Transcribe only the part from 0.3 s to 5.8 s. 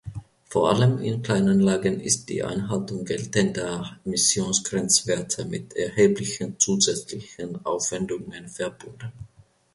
Vor allem in Kleinanlagen ist die Einhaltung geltender Emissionsgrenzwerte mit